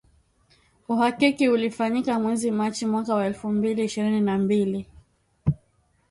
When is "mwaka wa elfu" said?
2.85-3.47